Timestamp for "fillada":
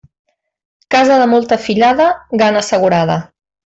1.69-2.11